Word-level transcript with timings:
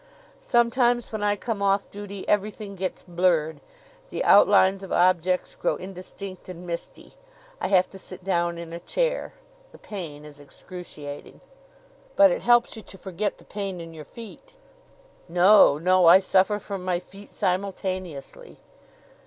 "Sometimes 0.41 1.11
when 1.11 1.21
I 1.21 1.35
come 1.35 1.61
off 1.61 1.91
duty 1.91 2.27
everything 2.27 2.75
gets 2.75 3.03
blurred. 3.03 3.59
The 4.09 4.23
outlines 4.23 4.81
of 4.81 4.91
objects 4.91 5.53
grow 5.53 5.75
indistinct 5.75 6.49
and 6.49 6.65
misty. 6.65 7.13
I 7.59 7.67
have 7.67 7.87
to 7.91 7.99
sit 7.99 8.23
down 8.23 8.57
in 8.57 8.73
a 8.73 8.79
chair. 8.79 9.33
The 9.71 9.77
pain 9.77 10.25
is 10.25 10.39
excruciating." 10.39 11.39
"But 12.15 12.31
it 12.31 12.41
helps 12.41 12.75
you 12.75 12.81
to 12.81 12.97
forget 12.97 13.37
the 13.37 13.45
pain 13.45 13.79
in 13.79 13.93
your 13.93 14.03
feet." 14.03 14.55
"No, 15.29 15.77
no. 15.77 16.07
I 16.07 16.17
suffer 16.17 16.57
from 16.57 16.83
my 16.83 16.97
feet 16.97 17.31
simultaneously." 17.31 18.57